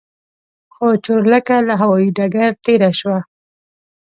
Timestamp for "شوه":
2.99-3.19